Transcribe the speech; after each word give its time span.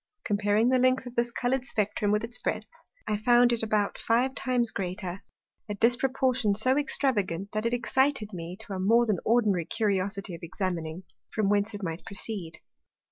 Comparing 0.25 0.69
the 0.69 0.79
length 0.79 1.05
of 1.05 1.13
this 1.13 1.29
colour'd 1.29 1.63
Spectrum 1.63 2.09
with 2.11 2.23
its 2.23 2.39
breadth, 2.39 2.71
I 3.05 3.17
found 3.17 3.53
it 3.53 3.61
about 3.61 3.99
five 3.99 4.33
times 4.33 4.71
greater; 4.71 5.21
a 5.69 5.75
disproportion 5.75 6.55
so 6.55 6.75
extravagant, 6.75 7.51
that 7.51 7.67
it 7.67 7.73
excited 7.75 8.33
me 8.33 8.57
to 8.61 8.73
a 8.73 8.79
more 8.79 9.05
than 9.05 9.19
ordinary 9.23 9.65
Curiosity 9.65 10.33
of 10.33 10.41
examining, 10.41 11.03
from 11.31 11.49
whence 11.49 11.75
it 11.75 11.83
might 11.83 12.03
proceed. 12.03 12.57